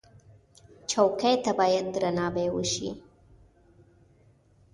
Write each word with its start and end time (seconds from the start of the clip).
چوکۍ 0.89 1.35
ته 1.43 1.51
باید 1.59 1.85
درناوی 1.93 2.47
وشي. 2.51 2.89